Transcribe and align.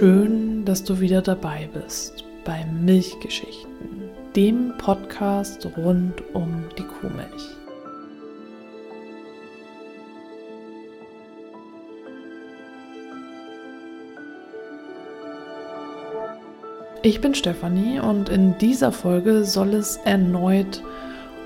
Schön, 0.00 0.64
dass 0.64 0.82
du 0.82 0.98
wieder 0.98 1.20
dabei 1.20 1.68
bist 1.74 2.24
bei 2.46 2.64
Milchgeschichten, 2.64 3.68
dem 4.34 4.72
Podcast 4.78 5.68
rund 5.76 6.22
um 6.32 6.64
die 6.78 6.84
Kuhmilch. 6.84 7.50
Ich 17.02 17.20
bin 17.20 17.34
Stefanie 17.34 18.00
und 18.00 18.30
in 18.30 18.56
dieser 18.56 18.92
Folge 18.92 19.44
soll 19.44 19.74
es 19.74 19.98
erneut 19.98 20.82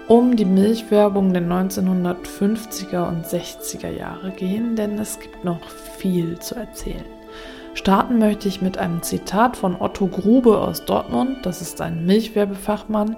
um 0.07 0.37
die 0.37 0.45
Milchwerbung 0.45 1.33
der 1.33 1.43
1950er 1.43 3.09
und 3.09 3.27
60er 3.27 3.91
Jahre 3.91 4.31
gehen, 4.31 4.77
denn 4.77 4.97
es 5.01 5.19
gibt 5.19 5.45
noch 5.45 5.69
viel 5.99 6.39
zu 6.39 6.55
erzählen. 6.55 7.24
Starten 7.75 8.19
möchte 8.19 8.47
ich 8.49 8.63
mit 8.63 8.79
einem 8.79 9.03
Zitat 9.03 9.57
von 9.57 9.81
Otto 9.81 10.07
Grube 10.07 10.59
aus 10.59 10.85
Dortmund, 10.85 11.39
das 11.45 11.61
ist 11.61 11.81
ein 11.81 12.07
Milchwerbefachmann, 12.07 13.17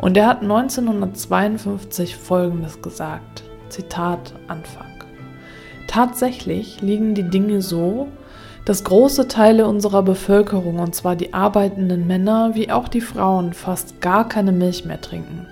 und 0.00 0.16
er 0.16 0.28
hat 0.28 0.42
1952 0.42 2.16
Folgendes 2.16 2.80
gesagt. 2.80 3.42
Zitat 3.68 4.32
Anfang. 4.46 4.86
Tatsächlich 5.88 6.80
liegen 6.80 7.14
die 7.14 7.28
Dinge 7.28 7.62
so, 7.62 8.06
dass 8.64 8.84
große 8.84 9.26
Teile 9.26 9.66
unserer 9.66 10.02
Bevölkerung, 10.02 10.78
und 10.78 10.94
zwar 10.94 11.16
die 11.16 11.34
arbeitenden 11.34 12.06
Männer 12.06 12.54
wie 12.54 12.70
auch 12.70 12.86
die 12.86 13.00
Frauen, 13.00 13.52
fast 13.52 14.00
gar 14.00 14.28
keine 14.28 14.52
Milch 14.52 14.84
mehr 14.84 15.00
trinken. 15.00 15.46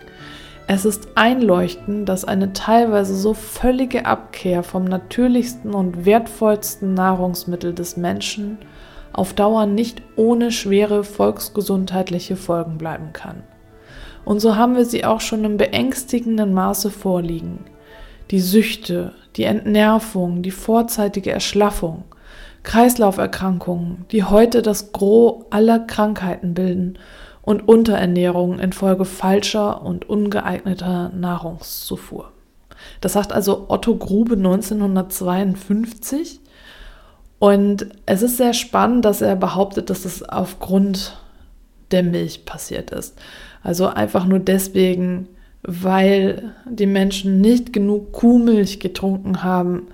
Es 0.71 0.85
ist 0.85 1.09
einleuchtend, 1.15 2.11
dass 2.11 2.27
eine 2.27 2.53
teilweise 2.53 3.17
so 3.17 3.33
völlige 3.33 4.05
Abkehr 4.05 4.63
vom 4.63 4.85
natürlichsten 4.85 5.73
und 5.73 6.05
wertvollsten 6.05 6.93
Nahrungsmittel 6.93 7.73
des 7.73 7.97
Menschen 7.97 8.59
auf 9.15 9.33
Dauer 9.33 9.65
nicht 9.65 10.03
ohne 10.15 10.53
schwere 10.53 11.05
volksgesundheitliche 11.05 12.37
Folgen 12.37 12.77
bleiben 12.77 13.15
kann. 13.15 13.45
Und 14.27 14.41
so 14.41 14.57
haben 14.57 14.77
wir 14.77 14.85
sie 14.85 15.07
auch 15.07 15.23
schon 15.23 15.43
im 15.47 15.57
beängstigenden 15.57 16.53
Maße 16.53 16.91
vorliegen. 16.91 17.65
Die 18.31 18.41
Süchte, 18.41 19.15
die 19.37 19.45
Entnervung, 19.45 20.43
die 20.43 20.51
vorzeitige 20.51 21.31
Erschlaffung, 21.33 22.05
Kreislauferkrankungen, 22.63 24.05
die 24.11 24.23
heute 24.23 24.61
das 24.61 24.93
Gros 24.93 25.47
aller 25.49 25.79
Krankheiten 25.79 26.53
bilden 26.53 26.99
und 27.49 27.67
Unterernährung 27.67 28.59
infolge 28.59 29.07
falscher 29.07 29.81
und 29.81 30.07
ungeeigneter 30.07 31.11
Nahrungszufuhr. 31.15 32.31
Das 33.01 33.15
sagt 33.15 33.33
also 33.33 33.65
Otto 33.69 33.97
Grube 33.97 34.35
1952. 34.35 36.41
Und 37.39 37.87
es 38.05 38.21
ist 38.21 38.37
sehr 38.37 38.53
spannend, 38.53 39.07
dass 39.07 39.23
er 39.23 39.35
behauptet, 39.35 39.89
dass 39.89 40.05
es 40.05 40.23
aufgrund 40.23 41.19
der 41.91 42.03
Milch 42.03 42.45
passiert 42.45 42.91
ist. 42.91 43.19
Also 43.63 43.87
einfach 43.87 44.27
nur 44.27 44.41
deswegen, 44.41 45.27
weil 45.63 46.53
die 46.69 46.85
Menschen 46.85 47.41
nicht 47.41 47.73
genug 47.73 48.13
Kuhmilch 48.13 48.79
getrunken 48.79 49.43
haben, 49.43 49.87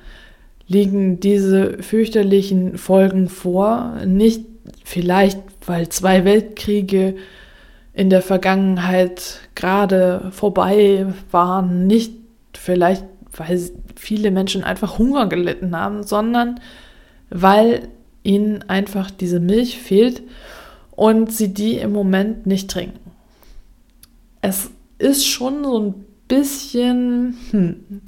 liegen 0.66 1.20
diese 1.20 1.80
fürchterlichen 1.84 2.78
Folgen 2.78 3.28
vor. 3.28 3.98
Nicht 4.04 4.44
vielleicht, 4.82 5.38
weil 5.64 5.88
zwei 5.88 6.24
Weltkriege 6.24 7.14
in 7.94 8.10
der 8.10 8.22
Vergangenheit 8.22 9.40
gerade 9.54 10.30
vorbei 10.32 11.06
waren, 11.30 11.86
nicht 11.86 12.12
vielleicht, 12.52 13.04
weil 13.36 13.70
viele 13.96 14.30
Menschen 14.30 14.64
einfach 14.64 14.98
Hunger 14.98 15.28
gelitten 15.28 15.76
haben, 15.76 16.02
sondern 16.02 16.60
weil 17.30 17.88
ihnen 18.24 18.64
einfach 18.68 19.10
diese 19.10 19.38
Milch 19.38 19.78
fehlt 19.78 20.22
und 20.92 21.32
sie 21.32 21.54
die 21.54 21.76
im 21.76 21.92
Moment 21.92 22.46
nicht 22.46 22.70
trinken. 22.70 22.98
Es 24.40 24.70
ist 24.98 25.26
schon 25.26 25.64
so 25.64 25.78
ein 25.80 25.94
bisschen, 26.26 27.36
hm, 27.50 28.00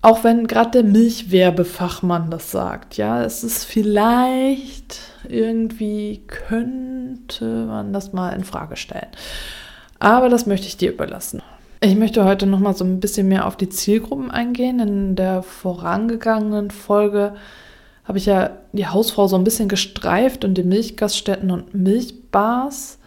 auch 0.00 0.24
wenn 0.24 0.46
gerade 0.46 0.70
der 0.70 0.84
Milchwerbefachmann 0.84 2.30
das 2.30 2.50
sagt, 2.50 2.96
ja, 2.96 3.22
es 3.22 3.42
ist 3.42 3.64
vielleicht 3.64 5.00
irgendwie 5.28 6.22
könnte 6.26 7.66
man 7.66 7.92
das 7.92 8.12
mal 8.12 8.30
in 8.30 8.44
Frage 8.44 8.76
stellen. 8.76 9.08
Aber 9.98 10.28
das 10.28 10.46
möchte 10.46 10.66
ich 10.66 10.76
dir 10.76 10.92
überlassen. 10.92 11.42
Ich 11.80 11.96
möchte 11.96 12.24
heute 12.24 12.46
noch 12.46 12.58
mal 12.58 12.74
so 12.74 12.84
ein 12.84 13.00
bisschen 13.00 13.28
mehr 13.28 13.46
auf 13.46 13.56
die 13.56 13.68
Zielgruppen 13.68 14.30
eingehen. 14.30 14.80
In 14.80 15.16
der 15.16 15.42
vorangegangenen 15.42 16.70
Folge 16.70 17.34
habe 18.04 18.18
ich 18.18 18.26
ja 18.26 18.50
die 18.72 18.86
Hausfrau 18.86 19.28
so 19.28 19.36
ein 19.36 19.44
bisschen 19.44 19.68
gestreift 19.68 20.44
und 20.44 20.54
die 20.54 20.64
Milchgaststätten 20.64 21.50
und 21.50 21.74
Milchbars. 21.74 22.97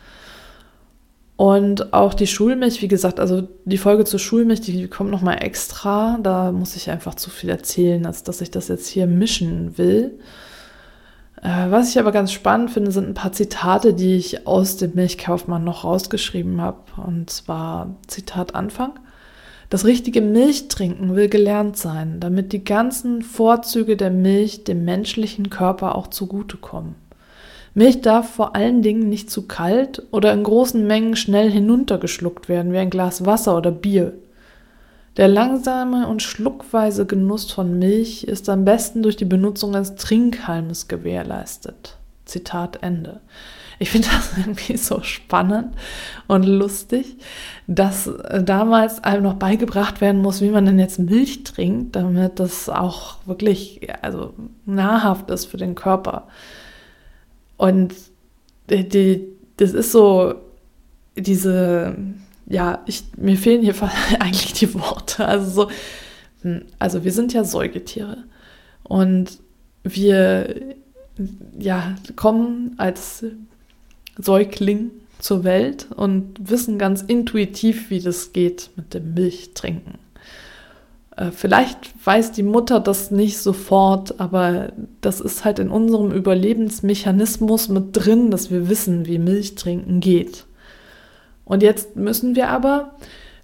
Und 1.41 1.91
auch 1.91 2.13
die 2.13 2.27
Schulmilch, 2.27 2.83
wie 2.83 2.87
gesagt, 2.87 3.19
also 3.19 3.47
die 3.65 3.79
Folge 3.79 4.05
zur 4.05 4.19
Schulmilch, 4.19 4.61
die 4.61 4.87
kommt 4.87 5.09
nochmal 5.09 5.41
extra. 5.41 6.19
Da 6.21 6.51
muss 6.51 6.75
ich 6.75 6.91
einfach 6.91 7.15
zu 7.15 7.31
viel 7.31 7.49
erzählen, 7.49 8.05
als 8.05 8.21
dass 8.21 8.41
ich 8.41 8.51
das 8.51 8.67
jetzt 8.67 8.87
hier 8.87 9.07
mischen 9.07 9.75
will. 9.75 10.19
Äh, 11.41 11.71
was 11.71 11.89
ich 11.89 11.97
aber 11.97 12.11
ganz 12.11 12.31
spannend 12.31 12.69
finde, 12.69 12.91
sind 12.91 13.07
ein 13.07 13.15
paar 13.15 13.31
Zitate, 13.31 13.95
die 13.95 14.17
ich 14.17 14.45
aus 14.45 14.77
dem 14.77 14.91
Milchkaufmann 14.93 15.63
noch 15.63 15.83
rausgeschrieben 15.83 16.61
habe. 16.61 16.83
Und 17.03 17.31
zwar 17.31 17.95
Zitat 18.05 18.53
Anfang. 18.53 18.91
Das 19.71 19.83
richtige 19.83 20.21
Milchtrinken 20.21 21.15
will 21.15 21.27
gelernt 21.27 21.75
sein, 21.75 22.19
damit 22.19 22.53
die 22.53 22.63
ganzen 22.63 23.23
Vorzüge 23.23 23.97
der 23.97 24.11
Milch 24.11 24.63
dem 24.63 24.85
menschlichen 24.85 25.49
Körper 25.49 25.95
auch 25.95 26.05
zugutekommen. 26.05 26.93
Milch 27.73 28.01
darf 28.01 28.29
vor 28.29 28.55
allen 28.55 28.81
Dingen 28.81 29.07
nicht 29.09 29.29
zu 29.29 29.47
kalt 29.47 30.03
oder 30.11 30.33
in 30.33 30.43
großen 30.43 30.85
Mengen 30.85 31.15
schnell 31.15 31.49
hinuntergeschluckt 31.49 32.49
werden 32.49 32.73
wie 32.73 32.77
ein 32.77 32.89
Glas 32.89 33.25
Wasser 33.25 33.55
oder 33.55 33.71
Bier. 33.71 34.13
Der 35.17 35.27
langsame 35.27 36.07
und 36.07 36.21
schluckweise 36.21 37.05
Genuss 37.05 37.51
von 37.51 37.79
Milch 37.79 38.23
ist 38.23 38.47
am 38.49 38.65
besten 38.65 39.03
durch 39.03 39.17
die 39.17 39.25
Benutzung 39.25 39.75
eines 39.75 39.95
Trinkhalmes 39.95 40.87
gewährleistet. 40.87 41.97
Zitat 42.25 42.79
Ende. 42.81 43.19
Ich 43.79 43.89
finde 43.89 44.09
das 44.09 44.31
irgendwie 44.37 44.77
so 44.77 45.01
spannend 45.01 45.75
und 46.27 46.43
lustig, 46.43 47.17
dass 47.67 48.07
äh, 48.07 48.43
damals 48.43 49.03
einem 49.03 49.23
noch 49.23 49.33
beigebracht 49.33 50.01
werden 50.01 50.21
muss, 50.21 50.39
wie 50.39 50.49
man 50.49 50.65
denn 50.65 50.79
jetzt 50.79 50.99
Milch 50.99 51.43
trinkt, 51.43 51.95
damit 51.95 52.39
das 52.39 52.69
auch 52.69 53.17
wirklich 53.25 53.81
also 54.01 54.33
nahrhaft 54.65 55.29
ist 55.29 55.45
für 55.45 55.57
den 55.57 55.75
Körper. 55.75 56.27
Und 57.61 57.93
die, 58.71 59.27
das 59.57 59.73
ist 59.73 59.91
so 59.91 60.33
diese, 61.15 61.95
ja, 62.47 62.81
ich, 62.87 63.03
mir 63.17 63.37
fehlen 63.37 63.61
hier 63.61 63.75
eigentlich 64.19 64.53
die 64.53 64.73
Worte. 64.73 65.27
Also 65.27 65.51
so, 65.51 65.71
hm, 66.41 66.63
also 66.79 67.03
wir 67.03 67.11
sind 67.11 67.33
ja 67.33 67.43
Säugetiere 67.43 68.23
und 68.81 69.37
wir 69.83 70.75
ja, 71.59 71.95
kommen 72.15 72.73
als 72.77 73.25
Säugling 74.17 74.89
zur 75.19 75.43
Welt 75.43 75.85
und 75.95 76.49
wissen 76.49 76.79
ganz 76.79 77.03
intuitiv, 77.03 77.91
wie 77.91 77.99
das 77.99 78.33
geht 78.33 78.71
mit 78.75 78.95
dem 78.95 79.13
Milchtrinken. 79.13 79.99
Äh, 81.21 81.31
vielleicht 81.31 82.05
weiß 82.05 82.31
die 82.31 82.43
Mutter 82.43 82.79
das 82.79 83.11
nicht 83.11 83.37
sofort, 83.37 84.19
aber 84.19 84.71
das 85.01 85.21
ist 85.21 85.45
halt 85.45 85.59
in 85.59 85.69
unserem 85.69 86.11
Überlebensmechanismus 86.11 87.69
mit 87.69 87.89
drin, 87.91 88.31
dass 88.31 88.49
wir 88.49 88.69
wissen, 88.69 89.05
wie 89.05 89.19
Milch 89.19 89.55
trinken 89.55 89.99
geht. 89.99 90.45
Und 91.45 91.63
jetzt 91.63 91.95
müssen 91.95 92.35
wir 92.35 92.49
aber, 92.49 92.95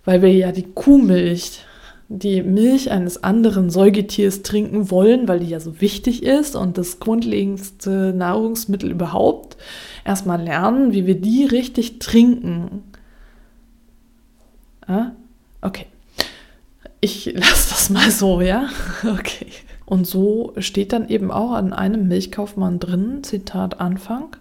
weil 0.05 0.21
wir 0.21 0.33
ja 0.33 0.51
die 0.51 0.63
Kuhmilch, 0.73 1.63
die 2.09 2.41
Milch 2.41 2.89
eines 2.89 3.23
anderen 3.23 3.69
Säugetiers 3.69 4.41
trinken 4.41 4.89
wollen, 4.89 5.27
weil 5.27 5.41
die 5.41 5.49
ja 5.49 5.59
so 5.59 5.81
wichtig 5.81 6.23
ist 6.23 6.55
und 6.55 6.77
das 6.77 6.99
grundlegendste 6.99 8.13
Nahrungsmittel 8.15 8.91
überhaupt, 8.91 9.57
erstmal 10.05 10.41
lernen, 10.41 10.93
wie 10.93 11.05
wir 11.05 11.19
die 11.19 11.45
richtig 11.45 11.99
trinken. 11.99 12.83
Okay 15.61 15.87
ich 17.01 17.25
lasse 17.33 17.69
das 17.69 17.89
mal 17.89 18.11
so, 18.11 18.41
ja? 18.41 18.69
Okay. 19.03 19.47
Und 19.85 20.05
so 20.05 20.53
steht 20.57 20.91
dann 20.91 21.07
eben 21.07 21.31
auch 21.31 21.51
an 21.51 21.71
einem 21.71 22.09
Milchkaufmann 22.09 22.79
drin, 22.79 23.23
Zitat 23.23 23.79
Anfang, 23.79 24.35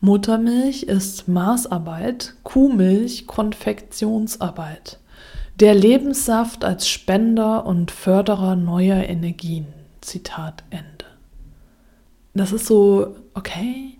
Muttermilch 0.00 0.84
ist 0.84 1.26
Maßarbeit, 1.26 2.34
Kuhmilch 2.44 3.26
Konfektionsarbeit. 3.26 5.00
Der 5.58 5.74
Lebenssaft 5.74 6.64
als 6.64 6.88
Spender 6.88 7.66
und 7.66 7.90
Förderer 7.90 8.54
neuer 8.54 9.02
Energien. 9.08 9.66
Zitat 10.00 10.62
Ende. 10.70 11.04
Das 12.32 12.52
ist 12.52 12.66
so, 12.66 13.16
okay, 13.34 13.97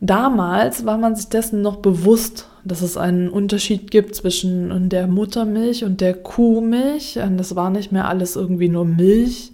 Damals 0.00 0.86
war 0.86 0.96
man 0.96 1.16
sich 1.16 1.28
dessen 1.28 1.60
noch 1.60 1.76
bewusst, 1.76 2.48
dass 2.64 2.82
es 2.82 2.96
einen 2.96 3.28
Unterschied 3.28 3.90
gibt 3.90 4.14
zwischen 4.14 4.88
der 4.88 5.08
Muttermilch 5.08 5.84
und 5.84 6.00
der 6.00 6.14
Kuhmilch. 6.14 7.18
Und 7.18 7.36
das 7.36 7.56
war 7.56 7.70
nicht 7.70 7.90
mehr 7.90 8.06
alles 8.06 8.36
irgendwie 8.36 8.68
nur 8.68 8.84
Milch. 8.84 9.52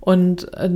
Und 0.00 0.52
äh, 0.54 0.70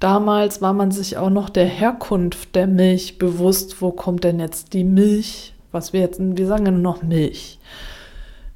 damals 0.00 0.62
war 0.62 0.72
man 0.72 0.90
sich 0.92 1.18
auch 1.18 1.30
noch 1.30 1.50
der 1.50 1.66
Herkunft 1.66 2.54
der 2.54 2.66
Milch 2.66 3.18
bewusst. 3.18 3.82
Wo 3.82 3.90
kommt 3.90 4.24
denn 4.24 4.40
jetzt 4.40 4.72
die 4.72 4.84
Milch? 4.84 5.52
Was 5.72 5.92
wir 5.92 6.00
jetzt, 6.00 6.20
wir 6.20 6.46
sagen 6.46 6.64
ja 6.64 6.72
nur 6.72 6.80
noch 6.80 7.02
Milch. 7.02 7.58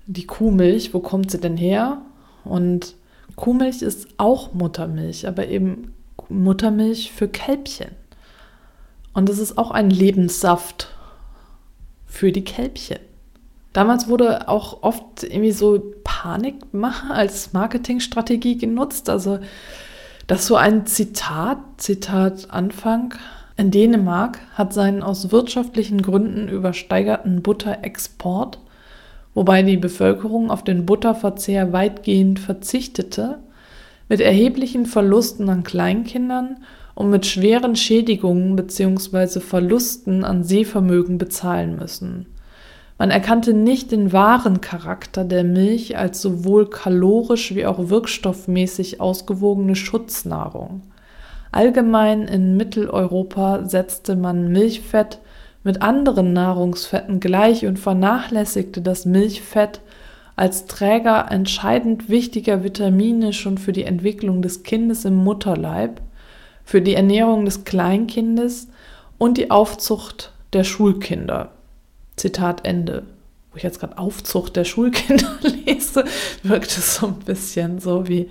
Die 0.06 0.26
Kuhmilch, 0.26 0.94
wo 0.94 1.00
kommt 1.00 1.30
sie 1.30 1.38
denn 1.38 1.56
her? 1.56 2.00
Und 2.44 2.94
Kuhmilch 3.34 3.82
ist 3.82 4.08
auch 4.16 4.54
Muttermilch, 4.54 5.26
aber 5.28 5.48
eben 5.48 5.92
Muttermilch 6.28 7.12
für 7.12 7.28
Kälbchen. 7.28 7.88
Und 9.16 9.30
es 9.30 9.38
ist 9.38 9.56
auch 9.56 9.70
ein 9.70 9.88
Lebenssaft 9.88 10.88
für 12.04 12.32
die 12.32 12.44
Kälbchen. 12.44 12.98
Damals 13.72 14.08
wurde 14.08 14.46
auch 14.46 14.82
oft 14.82 15.22
irgendwie 15.22 15.52
so 15.52 15.82
Panikmache 16.04 17.14
als 17.14 17.54
Marketingstrategie 17.54 18.58
genutzt. 18.58 19.08
Also 19.08 19.38
das 20.26 20.40
ist 20.40 20.46
so 20.48 20.56
ein 20.56 20.84
Zitat, 20.84 21.56
Zitat 21.78 22.50
Anfang. 22.50 23.14
In 23.56 23.70
Dänemark 23.70 24.38
hat 24.52 24.74
seinen 24.74 25.02
aus 25.02 25.32
wirtschaftlichen 25.32 26.02
Gründen 26.02 26.48
übersteigerten 26.48 27.40
Butterexport, 27.40 28.58
wobei 29.32 29.62
die 29.62 29.78
Bevölkerung 29.78 30.50
auf 30.50 30.62
den 30.62 30.84
Butterverzehr 30.84 31.72
weitgehend 31.72 32.38
verzichtete, 32.38 33.38
mit 34.10 34.20
erheblichen 34.20 34.84
Verlusten 34.84 35.48
an 35.48 35.64
Kleinkindern 35.64 36.58
und 36.96 37.10
mit 37.10 37.26
schweren 37.26 37.76
Schädigungen 37.76 38.56
bzw. 38.56 39.38
Verlusten 39.40 40.24
an 40.24 40.42
Sehvermögen 40.42 41.18
bezahlen 41.18 41.76
müssen. 41.76 42.26
Man 42.98 43.10
erkannte 43.10 43.52
nicht 43.52 43.92
den 43.92 44.14
wahren 44.14 44.62
Charakter 44.62 45.24
der 45.24 45.44
Milch 45.44 45.98
als 45.98 46.22
sowohl 46.22 46.70
kalorisch 46.70 47.54
wie 47.54 47.66
auch 47.66 47.90
wirkstoffmäßig 47.90 49.00
ausgewogene 49.00 49.76
Schutznahrung. 49.76 50.80
Allgemein 51.52 52.22
in 52.22 52.56
Mitteleuropa 52.56 53.66
setzte 53.66 54.16
man 54.16 54.50
Milchfett 54.50 55.20
mit 55.64 55.82
anderen 55.82 56.32
Nahrungsfetten 56.32 57.20
gleich 57.20 57.66
und 57.66 57.78
vernachlässigte 57.78 58.80
das 58.80 59.04
Milchfett 59.04 59.80
als 60.34 60.64
Träger 60.64 61.30
entscheidend 61.30 62.08
wichtiger 62.08 62.64
Vitamine 62.64 63.34
schon 63.34 63.58
für 63.58 63.72
die 63.72 63.84
Entwicklung 63.84 64.40
des 64.40 64.62
Kindes 64.62 65.04
im 65.04 65.16
Mutterleib, 65.16 66.00
für 66.66 66.82
die 66.82 66.94
Ernährung 66.94 67.44
des 67.44 67.64
Kleinkindes 67.64 68.66
und 69.16 69.38
die 69.38 69.50
Aufzucht 69.50 70.32
der 70.52 70.64
Schulkinder. 70.64 71.52
Zitat 72.16 72.66
Ende. 72.66 73.04
Wo 73.50 73.56
ich 73.56 73.62
jetzt 73.62 73.78
gerade 73.78 73.96
Aufzucht 73.96 74.56
der 74.56 74.64
Schulkinder 74.64 75.38
lese, 75.64 76.04
wirkt 76.42 76.76
es 76.76 76.96
so 76.96 77.06
ein 77.06 77.20
bisschen 77.20 77.78
so 77.78 78.08
wie 78.08 78.28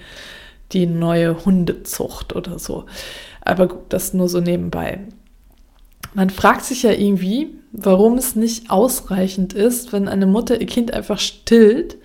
die 0.74 0.86
neue 0.86 1.46
Hundezucht 1.46 2.36
oder 2.36 2.60
so. 2.60 2.86
Aber 3.42 3.68
gut, 3.70 3.86
das 3.90 4.14
nur 4.14 4.28
so 4.28 4.42
nebenbei. 4.42 5.00
Man 6.14 6.30
fragt 6.30 6.66
sich 6.66 6.84
ja 6.84 6.92
irgendwie, 6.92 7.56
warum 7.72 8.18
es 8.18 8.36
nicht 8.36 8.70
ausreichend 8.70 9.54
ist, 9.54 9.94
wenn 9.94 10.10
eine 10.10 10.26
Mutter 10.26 10.60
ihr 10.60 10.68
Kind 10.68 10.94
einfach 10.94 11.20
stillt 11.20 11.98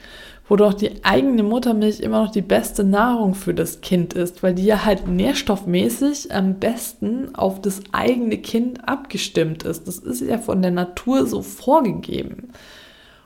wo 0.51 0.57
doch 0.57 0.75
die 0.75 1.05
eigene 1.05 1.45
Muttermilch 1.45 2.01
immer 2.01 2.25
noch 2.25 2.33
die 2.33 2.43
beste 2.43 2.83
Nahrung 2.83 3.35
für 3.35 3.55
das 3.55 3.83
Kind 3.83 4.15
ist, 4.15 4.43
weil 4.43 4.53
die 4.53 4.65
ja 4.65 4.85
halt 4.85 5.07
nährstoffmäßig 5.07 6.35
am 6.35 6.57
besten 6.57 7.33
auf 7.37 7.63
das 7.63 7.81
eigene 7.93 8.37
Kind 8.37 8.89
abgestimmt 8.89 9.63
ist. 9.63 9.87
Das 9.87 9.99
ist 9.99 10.21
ja 10.21 10.39
von 10.39 10.61
der 10.61 10.73
Natur 10.73 11.27
so 11.27 11.41
vorgegeben. 11.43 12.49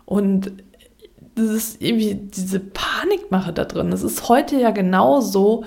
Und 0.04 0.52
das 1.34 1.48
ist 1.48 1.82
irgendwie 1.82 2.14
diese 2.14 2.60
Panikmache 2.60 3.54
da 3.54 3.64
drin. 3.64 3.90
Es 3.90 4.02
ist 4.02 4.28
heute 4.28 4.60
ja 4.60 4.70
genauso, 4.70 5.64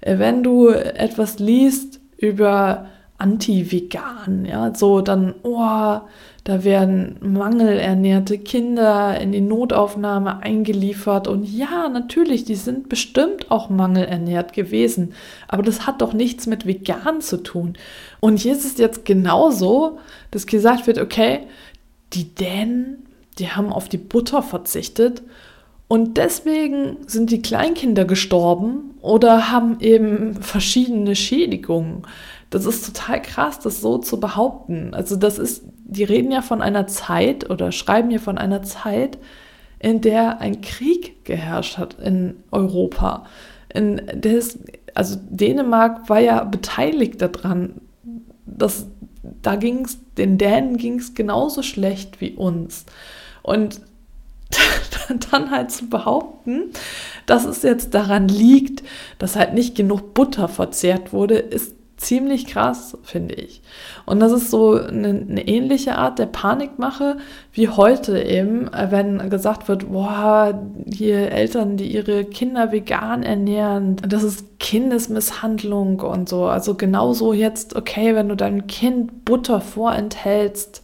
äh, 0.00 0.18
wenn 0.18 0.42
du 0.42 0.68
etwas 0.68 1.38
liest 1.38 2.00
über 2.16 2.86
anti-vegan, 3.18 4.44
ja, 4.44 4.74
so 4.74 5.00
dann, 5.00 5.34
oh, 5.42 6.00
da 6.44 6.62
werden 6.62 7.16
mangelernährte 7.20 8.36
Kinder 8.36 9.18
in 9.18 9.32
die 9.32 9.40
Notaufnahme 9.40 10.42
eingeliefert. 10.42 11.26
Und 11.26 11.44
ja, 11.44 11.88
natürlich, 11.88 12.44
die 12.44 12.54
sind 12.54 12.90
bestimmt 12.90 13.50
auch 13.50 13.70
mangelernährt 13.70 14.52
gewesen. 14.52 15.14
Aber 15.48 15.62
das 15.62 15.86
hat 15.86 16.02
doch 16.02 16.12
nichts 16.12 16.46
mit 16.46 16.66
vegan 16.66 17.22
zu 17.22 17.42
tun. 17.42 17.78
Und 18.20 18.40
hier 18.40 18.52
ist 18.52 18.66
es 18.66 18.76
jetzt 18.76 19.06
genauso, 19.06 19.98
dass 20.32 20.46
gesagt 20.46 20.86
wird, 20.86 20.98
okay, 20.98 21.46
die 22.12 22.34
Dänen, 22.34 23.06
die 23.38 23.48
haben 23.48 23.72
auf 23.72 23.88
die 23.88 23.96
Butter 23.98 24.42
verzichtet. 24.42 25.22
Und 25.86 26.16
deswegen 26.16 26.98
sind 27.06 27.30
die 27.30 27.42
Kleinkinder 27.42 28.04
gestorben 28.04 28.94
oder 29.00 29.50
haben 29.50 29.80
eben 29.80 30.34
verschiedene 30.42 31.14
Schädigungen. 31.14 32.02
Das 32.50 32.64
ist 32.64 32.86
total 32.86 33.20
krass, 33.20 33.60
das 33.60 33.80
so 33.80 33.98
zu 33.98 34.18
behaupten. 34.18 34.94
Also 34.94 35.16
das 35.16 35.38
ist, 35.38 35.64
die 35.84 36.04
reden 36.04 36.32
ja 36.32 36.40
von 36.40 36.62
einer 36.62 36.86
Zeit 36.86 37.50
oder 37.50 37.70
schreiben 37.70 38.10
hier 38.10 38.20
von 38.20 38.38
einer 38.38 38.62
Zeit, 38.62 39.18
in 39.78 40.00
der 40.00 40.40
ein 40.40 40.62
Krieg 40.62 41.24
geherrscht 41.24 41.76
hat 41.76 41.98
in 42.00 42.36
Europa. 42.50 43.26
In 43.72 44.00
der 44.14 44.38
ist, 44.38 44.60
also 44.94 45.18
Dänemark 45.28 46.08
war 46.08 46.20
ja 46.20 46.44
beteiligt 46.44 47.20
daran. 47.20 47.82
Das, 48.46 48.86
da 49.42 49.56
ging 49.56 49.84
es, 49.84 49.98
den 50.16 50.38
Dänen 50.38 50.78
ging 50.78 50.98
es 50.98 51.14
genauso 51.14 51.62
schlecht 51.62 52.20
wie 52.22 52.32
uns. 52.32 52.86
Und 53.42 53.80
dann 55.30 55.50
halt 55.50 55.70
zu 55.70 55.88
behaupten, 55.88 56.70
dass 57.26 57.44
es 57.44 57.62
jetzt 57.62 57.94
daran 57.94 58.28
liegt, 58.28 58.82
dass 59.18 59.36
halt 59.36 59.54
nicht 59.54 59.74
genug 59.74 60.14
Butter 60.14 60.48
verzehrt 60.48 61.12
wurde, 61.12 61.36
ist 61.36 61.74
ziemlich 61.96 62.46
krass, 62.46 62.98
finde 63.02 63.34
ich. 63.34 63.62
Und 64.04 64.20
das 64.20 64.32
ist 64.32 64.50
so 64.50 64.74
eine, 64.74 65.08
eine, 65.08 65.46
ähnliche 65.46 65.96
Art 65.96 66.18
der 66.18 66.26
Panikmache 66.26 67.16
wie 67.52 67.68
heute 67.68 68.20
eben, 68.22 68.72
äh, 68.72 68.88
wenn 68.90 69.30
gesagt 69.30 69.68
wird, 69.68 69.90
boah, 69.90 70.60
hier 70.92 71.30
Eltern, 71.30 71.76
die 71.76 71.92
ihre 71.92 72.24
Kinder 72.24 72.72
vegan 72.72 73.22
ernähren, 73.22 73.96
das 73.96 74.22
ist 74.22 74.58
Kindesmisshandlung 74.58 76.00
und 76.00 76.28
so. 76.28 76.46
Also 76.46 76.74
genauso 76.74 77.32
jetzt, 77.32 77.76
okay, 77.76 78.14
wenn 78.14 78.28
du 78.28 78.36
deinem 78.36 78.66
Kind 78.66 79.24
Butter 79.24 79.60
vorenthältst 79.60 80.82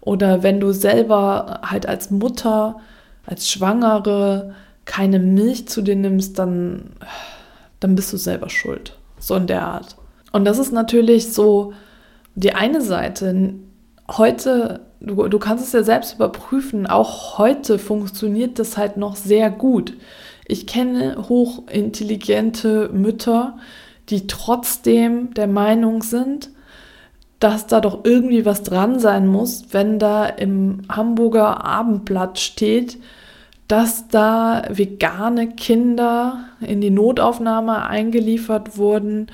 oder 0.00 0.42
wenn 0.42 0.60
du 0.60 0.72
selber 0.72 1.60
halt 1.62 1.86
als 1.86 2.10
Mutter, 2.10 2.80
als 3.28 3.50
Schwangere 3.50 4.54
keine 4.86 5.18
Milch 5.18 5.68
zu 5.68 5.82
dir 5.82 5.96
nimmst, 5.96 6.38
dann, 6.38 6.92
dann 7.78 7.94
bist 7.94 8.12
du 8.12 8.16
selber 8.16 8.48
schuld. 8.48 8.96
So 9.18 9.34
in 9.34 9.46
der 9.46 9.62
Art. 9.62 9.96
Und 10.32 10.46
das 10.46 10.58
ist 10.58 10.72
natürlich 10.72 11.32
so 11.32 11.74
die 12.34 12.54
eine 12.54 12.80
Seite. 12.80 13.54
Heute, 14.10 14.80
du, 15.00 15.28
du 15.28 15.38
kannst 15.38 15.66
es 15.66 15.72
ja 15.72 15.82
selbst 15.82 16.14
überprüfen, 16.14 16.86
auch 16.86 17.36
heute 17.38 17.78
funktioniert 17.78 18.58
das 18.58 18.78
halt 18.78 18.96
noch 18.96 19.14
sehr 19.14 19.50
gut. 19.50 19.94
Ich 20.46 20.66
kenne 20.66 21.28
hochintelligente 21.28 22.88
Mütter, 22.88 23.58
die 24.08 24.26
trotzdem 24.26 25.34
der 25.34 25.48
Meinung 25.48 26.02
sind, 26.02 26.48
dass 27.40 27.66
da 27.66 27.82
doch 27.82 28.04
irgendwie 28.04 28.46
was 28.46 28.62
dran 28.62 28.98
sein 28.98 29.26
muss, 29.26 29.66
wenn 29.72 29.98
da 29.98 30.24
im 30.24 30.80
Hamburger 30.88 31.64
Abendblatt 31.64 32.38
steht, 32.38 32.98
dass 33.68 34.08
da 34.08 34.64
vegane 34.70 35.48
Kinder 35.48 36.44
in 36.60 36.80
die 36.80 36.90
Notaufnahme 36.90 37.86
eingeliefert 37.86 38.76
wurden 38.76 39.28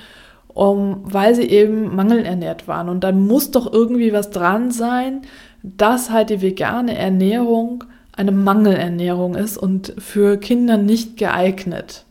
um, 0.55 1.01
weil 1.03 1.35
sie 1.35 1.43
eben 1.49 1.93
mangelernährt 1.95 2.67
waren. 2.67 2.87
Und 2.87 3.03
dann 3.03 3.27
muss 3.27 3.51
doch 3.51 3.71
irgendwie 3.71 4.13
was 4.13 4.31
dran 4.31 4.71
sein, 4.71 5.21
dass 5.61 6.09
halt 6.09 6.29
die 6.29 6.41
vegane 6.41 6.97
Ernährung 6.97 7.83
eine 8.13 8.31
Mangelernährung 8.31 9.35
ist 9.35 9.57
und 9.57 9.93
für 9.97 10.37
Kinder 10.37 10.77
nicht 10.77 11.17
geeignet. 11.17 12.05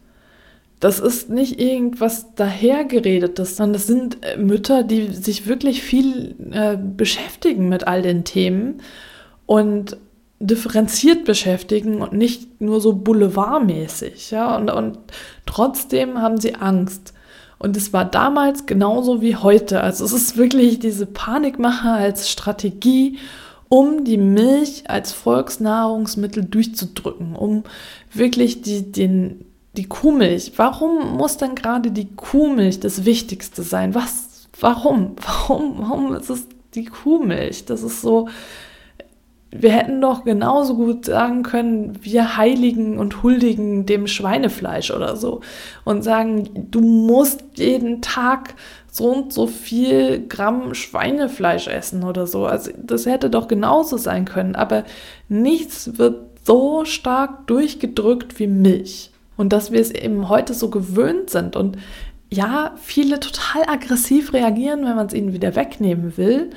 Das 0.79 1.01
ist 1.01 1.31
nicht 1.31 1.59
irgendwas 1.59 2.35
dahergeredetes, 2.35 3.57
sondern 3.57 3.73
das 3.73 3.87
sind 3.87 4.19
äh, 4.23 4.37
Mütter, 4.37 4.83
die 4.83 5.07
sich 5.15 5.47
wirklich 5.47 5.83
viel 5.83 6.35
äh, 6.53 6.77
beschäftigen 6.77 7.71
mit 7.71 7.87
all 7.87 8.03
den 8.03 8.25
Themen 8.25 8.83
und 9.47 9.97
differenziert 10.47 11.25
beschäftigen 11.25 12.03
und 12.03 12.13
nicht 12.13 12.61
nur 12.61 12.81
so 12.81 12.93
boulevardmäßig. 12.95 14.31
Ja? 14.31 14.57
Und, 14.57 14.71
und 14.71 14.99
trotzdem 15.47 16.21
haben 16.21 16.41
sie 16.41 16.55
Angst. 16.55 17.15
Und 17.59 17.77
es 17.77 17.93
war 17.93 18.05
damals 18.05 18.67
genauso 18.67 19.23
wie 19.23 19.37
heute. 19.37 19.81
Also 19.81 20.05
es 20.05 20.13
ist 20.13 20.37
wirklich 20.37 20.79
diese 20.79 21.07
Panikmache 21.07 21.91
als 21.91 22.31
Strategie, 22.31 23.19
um 23.69 24.05
die 24.05 24.19
Milch 24.19 24.85
als 24.89 25.13
Volksnahrungsmittel 25.13 26.45
durchzudrücken, 26.45 27.35
um 27.35 27.65
wirklich 28.13 28.63
die, 28.63 28.93
den, 28.93 29.47
die 29.77 29.87
Kuhmilch. 29.87 30.53
Warum 30.57 31.17
muss 31.17 31.39
dann 31.39 31.55
gerade 31.55 31.91
die 31.91 32.15
Kuhmilch 32.15 32.81
das 32.81 33.05
Wichtigste 33.05 33.63
sein? 33.63 33.95
Was? 33.95 34.49
Warum? 34.61 35.17
Warum? 35.25 35.79
Warum 35.79 36.15
ist 36.15 36.31
es 36.31 36.47
die 36.75 36.85
Kuhmilch? 36.85 37.65
Das 37.65 37.83
ist 37.83 38.03
so. 38.03 38.29
Wir 39.57 39.71
hätten 39.71 40.01
doch 40.01 40.25
genauso 40.25 40.75
gut 40.75 41.05
sagen 41.05 41.45
können, 41.45 41.93
wir 42.03 42.37
heiligen 42.37 42.99
und 42.99 43.23
huldigen 43.23 43.87
dem 43.87 44.09
Schweinefleisch 44.09 44.91
oder 44.91 45.17
so 45.17 45.43
und 45.85 46.03
sagen, 46.03 46.69
du 46.73 46.81
musst 46.81 47.45
jeden 47.55 48.03
Tag 48.03 48.55
so 48.91 49.13
und 49.13 49.33
so 49.33 49.47
viel 49.47 50.27
Gramm 50.27 50.75
Schweinefleisch 50.75 51.69
essen 51.69 52.03
oder 52.03 52.27
so. 52.27 52.47
Also 52.47 52.73
das 52.77 53.07
hätte 53.07 53.31
doch 53.31 53.47
genauso 53.47 53.97
sein 53.97 54.25
können, 54.25 54.57
aber 54.57 54.83
nichts 55.29 55.99
wird 55.99 56.17
so 56.45 56.85
stark 56.85 57.47
durchgedrückt 57.47 58.39
wie 58.41 58.49
Milch. 58.49 59.11
Und 59.37 59.53
dass 59.53 59.71
wir 59.71 59.81
es 59.81 59.93
eben 59.93 60.29
heute 60.29 60.53
so 60.55 60.69
gewöhnt 60.69 61.31
sind 61.31 61.55
und 61.55 61.79
ja, 62.33 62.73
viele 62.81 63.21
total 63.21 63.63
aggressiv 63.69 64.33
reagieren, 64.33 64.85
wenn 64.85 64.97
man 64.97 65.07
es 65.07 65.15
ihnen 65.15 65.33
wieder 65.33 65.55
wegnehmen 65.55 66.17
will, 66.17 66.51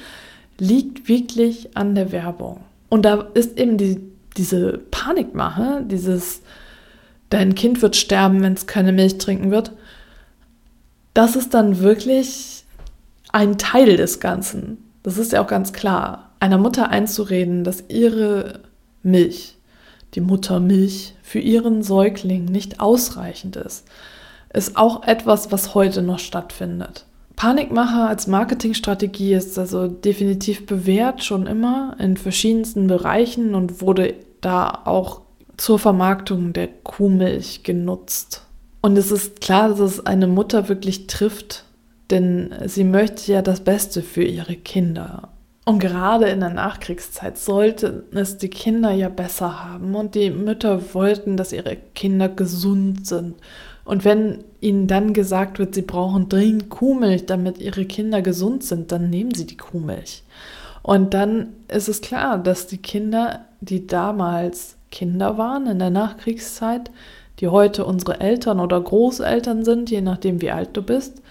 liegt 0.58 1.08
wirklich 1.08 1.78
an 1.78 1.94
der 1.94 2.12
Werbung. 2.12 2.62
Und 2.90 3.04
da 3.04 3.28
ist 3.34 3.58
eben 3.58 3.78
die, 3.78 4.00
diese 4.38 4.78
Panikmache, 4.92 5.84
dieses, 5.86 6.42
dein 7.30 7.56
Kind 7.56 7.82
wird 7.82 7.96
sterben, 7.96 8.42
wenn 8.42 8.54
es 8.54 8.68
keine 8.68 8.92
Milch 8.92 9.18
trinken 9.18 9.52
wird, 9.52 9.74
das 11.14 11.36
ist 11.36 11.54
dann 11.54 11.80
wirklich 11.80 12.64
ein 13.32 13.58
Teil 13.58 13.98
des 13.98 14.20
Ganzen. 14.20 14.78
Das 15.04 15.18
ist 15.18 15.32
ja 15.32 15.44
auch 15.44 15.48
ganz 15.48 15.74
klar. 15.74 16.32
Einer 16.40 16.58
Mutter 16.58 16.90
einzureden, 16.90 17.64
dass 17.64 17.86
ihre 17.88 18.62
Milch, 19.04 19.58
die 20.14 20.22
Muttermilch, 20.22 21.16
für 21.24 21.40
ihren 21.40 21.84
Säugling 21.84 22.46
nicht 22.46 22.80
ausreichend 22.80 23.58
ist, 23.58 23.86
ist 24.54 24.78
auch 24.78 25.04
etwas, 25.04 25.52
was 25.52 25.76
heute 25.76 26.02
noch 26.02 26.20
stattfindet. 26.20 27.06
Panikmacher 27.38 28.10
als 28.10 28.26
Marketingstrategie 28.26 29.36
ist 29.36 29.60
also 29.60 29.88
definitiv 29.88 30.66
bewährt 30.66 31.24
schon 31.24 31.46
immer 31.46 31.96
in 32.00 32.18
verschiedensten 32.18 32.88
Bereichen 32.88 33.54
und 33.54 33.80
wurde 33.80 34.16
da 34.42 34.82
auch 34.86 35.22
zur 35.56 35.78
Vermarktung 35.78 36.52
der 36.52 36.68
Kuhmilch 36.68 37.62
genutzt. 37.62 38.44
Und 38.82 38.98
es 38.98 39.12
ist 39.12 39.40
klar, 39.40 39.70
dass 39.70 39.80
es 39.80 40.06
eine 40.06 40.26
Mutter 40.26 40.68
wirklich 40.68 41.06
trifft, 41.06 41.66
denn 42.10 42.56
sie 42.66 42.84
möchte 42.84 43.32
ja 43.32 43.44
das 43.44 43.60
Beste 43.60 44.02
für 44.02 44.24
ihre 44.24 44.56
Kinder. 44.56 45.30
Und 45.64 45.78
gerade 45.78 46.30
in 46.30 46.40
der 46.40 46.50
Nachkriegszeit 46.50 47.38
sollten 47.38 48.02
es 48.14 48.40
die 48.40 48.50
Kinder 48.50 48.92
ja 48.92 49.10
besser 49.10 49.64
haben 49.64 49.94
und 49.94 50.16
die 50.16 50.32
Mütter 50.32 50.82
wollten, 50.96 51.38
dass 51.38 51.54
ihre 51.54 51.78
Kinder 51.94 52.30
gesund 52.30 53.06
sind 53.06 53.36
und 53.88 54.04
wenn 54.04 54.44
ihnen 54.60 54.88
dann 54.88 55.14
gesagt 55.14 55.60
wird, 55.60 55.74
sie 55.74 55.82
brauchen 55.82 56.28
dringend 56.28 56.70
Kuhmilch, 56.70 57.26
damit 57.26 57.58
ihre 57.60 57.86
Kinder 57.86 58.22
gesund 58.22 58.64
sind, 58.64 58.92
dann 58.92 59.10
nehmen 59.10 59.34
sie 59.34 59.48
die 59.48 59.56
Kuhmilch. 59.56 60.24
Und 60.84 61.14
dann 61.14 61.54
ist 61.70 61.88
es 61.88 62.02
klar, 62.02 62.38
dass 62.38 62.68
die 62.68 62.80
Kinder, 62.80 63.46
die 63.62 63.88
damals 63.88 64.76
Kinder 64.92 65.38
waren 65.38 65.68
in 65.68 65.80
der 65.80 65.90
Nachkriegszeit, 65.90 66.92
die 67.40 67.48
heute 67.48 67.86
unsere 67.86 68.20
Eltern 68.20 68.60
oder 68.60 68.82
Großeltern 68.82 69.64
sind, 69.64 69.90
je 69.90 70.02
nachdem 70.02 70.42
wie 70.42 70.52
alt 70.52 70.70
du 70.74 70.82
bist, 70.82 71.22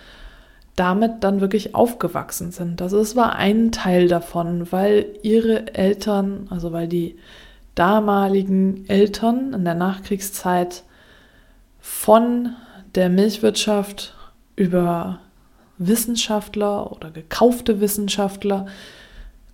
damit 0.77 1.25
dann 1.25 1.43
wirklich 1.43 1.75
aufgewachsen 1.75 2.53
sind. 2.53 2.81
Also 2.81 2.99
es 2.99 3.17
war 3.17 3.37
ein 3.37 3.71
Teil 3.71 4.09
davon, 4.09 4.73
weil 4.73 5.07
ihre 5.23 5.75
Eltern, 5.75 6.47
also 6.49 6.73
weil 6.73 6.89
die 6.89 7.17
damaligen 7.75 8.89
Eltern 8.89 9.53
in 9.53 9.65
der 9.65 9.75
Nachkriegszeit 9.75 10.85
von 11.87 12.57
der 12.97 13.09
Milchwirtschaft 13.09 14.13
über 14.57 15.21
Wissenschaftler 15.79 16.91
oder 16.91 17.13
gekaufte 17.13 17.81
Wissenschaftler 17.81 18.67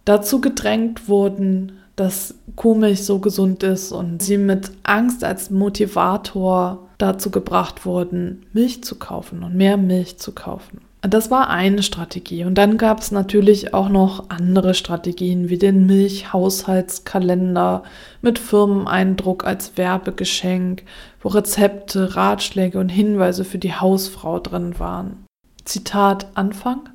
dazu 0.06 0.40
gedrängt 0.40 1.08
wurden, 1.08 1.72
dass 1.94 2.34
Kuhmilch 2.56 3.04
so 3.04 3.18
gesund 3.18 3.62
ist 3.62 3.92
und 3.92 4.22
sie 4.22 4.38
mit 4.38 4.72
Angst 4.82 5.24
als 5.24 5.50
Motivator 5.50 6.88
dazu 6.96 7.30
gebracht 7.30 7.84
wurden, 7.84 8.46
Milch 8.54 8.82
zu 8.82 8.98
kaufen 8.98 9.42
und 9.42 9.54
mehr 9.54 9.76
Milch 9.76 10.18
zu 10.18 10.32
kaufen. 10.32 10.80
Das 11.02 11.32
war 11.32 11.50
eine 11.50 11.82
Strategie. 11.82 12.44
Und 12.44 12.54
dann 12.54 12.78
gab 12.78 13.00
es 13.00 13.10
natürlich 13.10 13.74
auch 13.74 13.88
noch 13.88 14.30
andere 14.30 14.72
Strategien 14.74 15.48
wie 15.48 15.58
den 15.58 15.84
Milchhaushaltskalender 15.86 17.82
mit 18.20 18.38
Firmeneindruck 18.38 19.44
als 19.44 19.76
Werbegeschenk, 19.76 20.84
wo 21.20 21.28
Rezepte, 21.28 22.14
Ratschläge 22.14 22.78
und 22.78 22.88
Hinweise 22.88 23.44
für 23.44 23.58
die 23.58 23.74
Hausfrau 23.74 24.38
drin 24.38 24.78
waren. 24.78 25.24
Zitat 25.64 26.28
Anfang. 26.34 26.88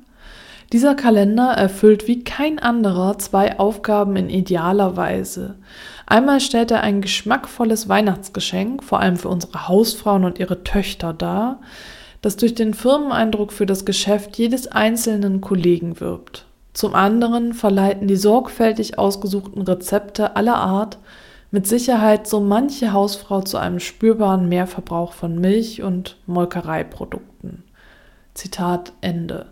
Dieser 0.72 0.94
Kalender 0.94 1.52
erfüllt 1.52 2.06
wie 2.08 2.24
kein 2.24 2.58
anderer 2.58 3.18
zwei 3.18 3.58
Aufgaben 3.58 4.16
in 4.16 4.30
idealer 4.30 4.96
Weise. 4.96 5.56
Einmal 6.06 6.40
stellt 6.40 6.70
er 6.70 6.82
ein 6.82 7.02
geschmackvolles 7.02 7.90
Weihnachtsgeschenk, 7.90 8.82
vor 8.82 9.00
allem 9.00 9.16
für 9.16 9.28
unsere 9.28 9.68
Hausfrauen 9.68 10.24
und 10.24 10.38
ihre 10.38 10.64
Töchter 10.64 11.12
dar, 11.12 11.60
das 12.20 12.36
durch 12.36 12.54
den 12.54 12.74
Firmeneindruck 12.74 13.52
für 13.52 13.66
das 13.66 13.84
Geschäft 13.84 14.36
jedes 14.38 14.66
einzelnen 14.66 15.40
Kollegen 15.40 16.00
wirbt. 16.00 16.46
Zum 16.72 16.94
anderen 16.94 17.54
verleiten 17.54 18.06
die 18.08 18.16
sorgfältig 18.16 18.98
ausgesuchten 18.98 19.62
Rezepte 19.62 20.36
aller 20.36 20.56
Art 20.56 20.98
mit 21.50 21.66
Sicherheit 21.66 22.26
so 22.26 22.40
manche 22.40 22.92
Hausfrau 22.92 23.40
zu 23.40 23.56
einem 23.56 23.80
spürbaren 23.80 24.48
Mehrverbrauch 24.48 25.12
von 25.12 25.40
Milch 25.40 25.82
und 25.82 26.16
Molkereiprodukten. 26.26 27.64
Zitat 28.34 28.92
Ende. 29.00 29.46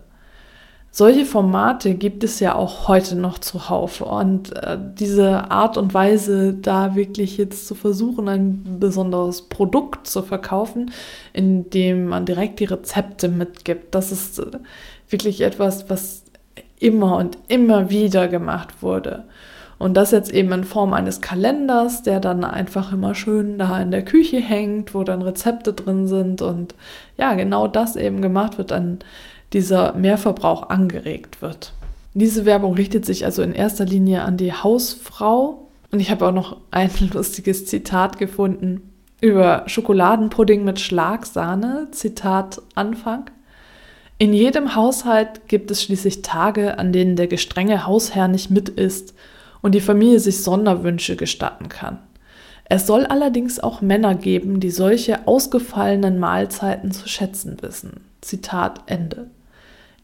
Solche 0.91 1.25
Formate 1.25 1.93
gibt 1.93 2.23
es 2.23 2.39
ja 2.39 2.55
auch 2.55 2.87
heute 2.87 3.15
noch 3.15 3.37
zuhauf. 3.37 4.01
Und 4.01 4.55
äh, 4.55 4.77
diese 4.79 5.51
Art 5.51 5.77
und 5.77 5.93
Weise, 5.93 6.53
da 6.53 6.95
wirklich 6.95 7.37
jetzt 7.37 7.67
zu 7.67 7.75
versuchen, 7.75 8.27
ein 8.27 8.79
besonderes 8.79 9.43
Produkt 9.43 10.07
zu 10.07 10.23
verkaufen, 10.23 10.91
indem 11.33 12.07
man 12.07 12.25
direkt 12.25 12.59
die 12.59 12.65
Rezepte 12.65 13.29
mitgibt, 13.29 13.93
das 13.93 14.11
ist 14.11 14.39
äh, 14.39 14.59
wirklich 15.09 15.41
etwas, 15.41 15.89
was 15.89 16.23
immer 16.79 17.17
und 17.17 17.37
immer 17.47 17.89
wieder 17.89 18.27
gemacht 18.27 18.81
wurde. 18.81 19.25
Und 19.79 19.95
das 19.95 20.11
jetzt 20.11 20.31
eben 20.31 20.51
in 20.51 20.63
Form 20.63 20.93
eines 20.93 21.21
Kalenders, 21.21 22.01
der 22.01 22.19
dann 22.19 22.43
einfach 22.43 22.91
immer 22.91 23.13
schön 23.13 23.59
da 23.59 23.79
in 23.79 23.91
der 23.91 24.03
Küche 24.03 24.39
hängt, 24.39 24.95
wo 24.95 25.03
dann 25.03 25.21
Rezepte 25.21 25.73
drin 25.73 26.07
sind 26.07 26.41
und 26.41 26.73
ja, 27.17 27.35
genau 27.35 27.67
das 27.67 27.95
eben 27.95 28.21
gemacht 28.21 28.57
wird, 28.57 28.71
dann 28.71 28.99
dieser 29.53 29.93
Mehrverbrauch 29.93 30.69
angeregt 30.69 31.41
wird. 31.41 31.73
Diese 32.13 32.45
Werbung 32.45 32.73
richtet 32.73 33.05
sich 33.05 33.25
also 33.25 33.43
in 33.43 33.53
erster 33.53 33.85
Linie 33.85 34.23
an 34.23 34.37
die 34.37 34.51
Hausfrau. 34.51 35.67
Und 35.91 35.99
ich 35.99 36.09
habe 36.09 36.27
auch 36.27 36.33
noch 36.33 36.57
ein 36.71 36.89
lustiges 37.13 37.65
Zitat 37.67 38.17
gefunden 38.17 38.93
über 39.21 39.63
Schokoladenpudding 39.67 40.63
mit 40.63 40.79
Schlagsahne. 40.79 41.87
Zitat 41.91 42.61
Anfang. 42.73 43.29
In 44.17 44.33
jedem 44.33 44.73
Haushalt 44.73 45.47
gibt 45.47 45.69
es 45.69 45.83
schließlich 45.83 46.23
Tage, 46.23 46.79
an 46.79 46.91
denen 46.91 47.15
der 47.15 47.27
gestrenge 47.27 47.85
Hausherr 47.85 48.27
nicht 48.27 48.49
mit 48.49 48.69
ist 48.69 49.13
und 49.67 49.75
die 49.75 49.81
Familie 49.81 50.21
sich 50.21 50.43
Sonderwünsche 50.43 51.17
gestatten 51.17 51.67
kann. 51.67 51.99
Es 52.69 52.87
soll 52.87 53.05
allerdings 53.05 53.59
auch 53.59 53.81
Männer 53.81 54.15
geben, 54.15 54.61
die 54.61 54.69
solche 54.69 55.27
ausgefallenen 55.27 56.19
Mahlzeiten 56.19 56.91
zu 56.91 57.09
schätzen 57.09 57.57
wissen. 57.61 57.99
Zitat 58.21 58.79
Ende. 58.85 59.29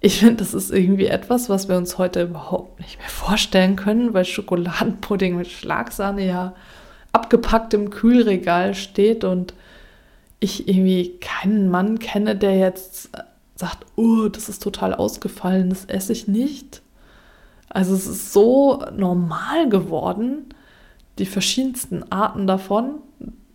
Ich 0.02 0.20
finde, 0.20 0.36
das 0.36 0.54
ist 0.54 0.70
irgendwie 0.70 1.06
etwas, 1.06 1.48
was 1.48 1.70
wir 1.70 1.78
uns 1.78 1.98
heute 1.98 2.24
überhaupt 2.24 2.82
nicht 2.82 3.00
mehr 3.00 3.08
vorstellen 3.08 3.78
können, 3.78 4.14
weil 4.14 4.26
Schokoladenpudding 4.26 5.38
mit 5.38 5.48
Schlagsahne 5.48 6.28
ja 6.28 6.56
abgepackt 7.14 7.74
im 7.74 7.90
Kühlregal 7.90 8.76
steht 8.76 9.24
und 9.24 9.54
ich 10.42 10.68
irgendwie 10.68 11.20
keinen 11.22 11.70
Mann 11.70 12.00
kenne, 12.00 12.36
der 12.36 12.58
jetzt 12.58 13.12
sagt, 13.56 13.86
oh, 13.96 14.28
das 14.28 14.50
ist 14.50 14.62
total 14.62 14.94
ausgefallen, 14.94 15.70
das 15.70 15.86
esse 15.86 16.12
ich 16.12 16.28
nicht. 16.28 16.83
Also 17.74 17.94
es 17.96 18.08
ist 18.08 18.34
so 18.34 18.86
normal 18.96 19.68
geworden, 19.70 20.46
die 21.20 21.26
verschiedensten 21.26 22.04
Arten 22.12 22.48
davon, 22.48 22.96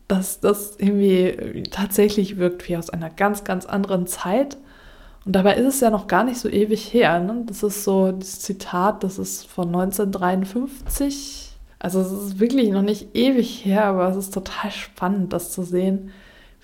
dass 0.07 0.41
das 0.41 0.77
irgendwie 0.79 1.65
tatsächlich 1.71 2.37
wirkt 2.37 2.69
wie 2.69 2.77
aus 2.77 2.91
einer 2.91 3.11
ganz, 3.11 3.45
ganz 3.45 3.67
anderen 3.67 4.07
Zeit 4.07 4.59
und 5.29 5.33
dabei 5.33 5.57
ist 5.57 5.75
es 5.75 5.81
ja 5.81 5.91
noch 5.91 6.07
gar 6.07 6.25
nicht 6.25 6.39
so 6.39 6.49
ewig 6.49 6.95
her. 6.95 7.21
Ne? 7.21 7.43
Das 7.45 7.63
ist 7.63 7.85
so 7.85 8.13
das 8.13 8.41
Zitat, 8.41 9.05
das 9.05 9.19
ist 9.19 9.47
von 9.47 9.67
1953. 9.67 11.51
Also 11.79 12.01
es 12.01 12.11
ist 12.11 12.41
wirklich 12.41 12.71
noch 12.71 12.81
nicht 12.81 13.15
ewig 13.15 13.63
her, 13.63 13.85
aber 13.85 14.09
es 14.09 14.17
ist 14.17 14.33
total 14.33 14.71
spannend, 14.71 15.35
das 15.35 15.53
zu 15.53 15.65
sehen, 15.65 16.13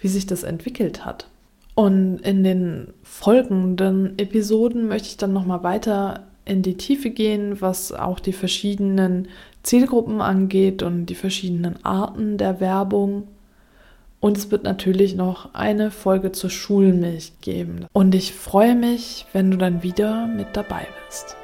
wie 0.01 0.09
sich 0.09 0.27
das 0.27 0.45
entwickelt 0.45 1.05
hat. 1.05 1.29
Und 1.75 2.21
in 2.21 2.43
den 2.43 2.95
folgenden 3.03 4.19
Episoden 4.19 4.89
möchte 4.89 5.09
ich 5.09 5.19
dann 5.19 5.35
nochmal 5.35 5.63
weiter 5.63 6.23
in 6.45 6.63
die 6.63 6.77
Tiefe 6.77 7.11
gehen, 7.11 7.61
was 7.61 7.93
auch 7.93 8.21
die 8.21 8.33
verschiedenen 8.33 9.29
Zielgruppen 9.63 10.21
angeht 10.21 10.83
und 10.83 11.07
die 11.07 11.15
verschiedenen 11.15 11.85
Arten 11.85 12.37
der 12.37 12.61
Werbung 12.61 13.29
und 14.25 14.39
es 14.39 14.51
wird 14.51 14.65
natürlich 14.65 15.15
noch 15.15 15.53
eine 15.53 15.91
Folge 15.91 16.33
zur 16.33 16.49
Schulmilch 16.49 17.35
geben. 17.43 17.85
Und 17.93 18.15
ich 18.15 18.33
freue 18.33 18.75
mich, 18.75 19.27
wenn 19.35 19.51
du 19.51 19.59
dann 19.59 19.83
wieder 19.83 20.27
mit 20.27 20.47
dabei 20.55 20.87
bist. 21.07 21.37